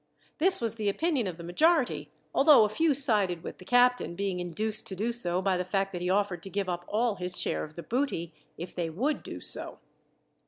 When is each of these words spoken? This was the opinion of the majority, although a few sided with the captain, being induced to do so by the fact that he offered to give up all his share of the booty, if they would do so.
This 0.39 0.59
was 0.59 0.77
the 0.77 0.89
opinion 0.89 1.27
of 1.27 1.37
the 1.37 1.43
majority, 1.43 2.11
although 2.33 2.63
a 2.63 2.69
few 2.69 2.95
sided 2.95 3.43
with 3.43 3.59
the 3.59 3.65
captain, 3.65 4.15
being 4.15 4.39
induced 4.39 4.87
to 4.87 4.95
do 4.95 5.13
so 5.13 5.43
by 5.43 5.57
the 5.57 5.63
fact 5.63 5.91
that 5.91 6.01
he 6.01 6.09
offered 6.09 6.41
to 6.41 6.49
give 6.49 6.67
up 6.67 6.85
all 6.87 7.17
his 7.17 7.39
share 7.39 7.63
of 7.63 7.75
the 7.75 7.83
booty, 7.83 8.33
if 8.57 8.73
they 8.73 8.89
would 8.89 9.21
do 9.21 9.39
so. 9.39 9.77